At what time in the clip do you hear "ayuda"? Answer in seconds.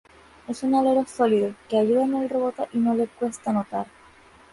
1.77-2.05